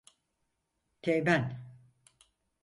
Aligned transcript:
Teğmen. 1.01 1.63